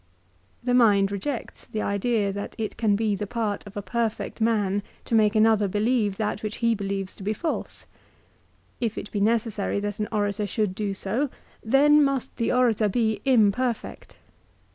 1 0.63 0.65
The 0.65 0.73
mind 0.73 1.11
rejects 1.11 1.67
the 1.67 1.83
idea 1.83 2.31
that 2.33 2.55
it 2.57 2.75
can 2.75 2.95
be 2.95 3.15
the 3.15 3.27
part 3.27 3.63
of 3.67 3.77
a 3.77 3.83
perfect 3.83 4.41
man 4.41 4.81
to 5.05 5.13
make 5.13 5.35
another 5.35 5.67
believe 5.67 6.17
that 6.17 6.41
which 6.41 6.55
he 6.55 6.73
believes 6.73 7.13
to 7.17 7.21
be 7.21 7.33
false. 7.33 7.85
If 8.79 8.97
it 8.97 9.11
be 9.11 9.19
necessary 9.21 9.79
that 9.79 9.99
an 9.99 10.07
orator 10.11 10.47
should 10.47 10.73
do 10.73 10.95
so, 10.95 11.29
then 11.63 12.03
must 12.03 12.37
the 12.37 12.51
orator 12.51 12.89
be 12.89 13.21
imperfect. 13.25 14.15